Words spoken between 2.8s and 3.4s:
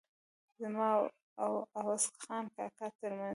ترمنځ.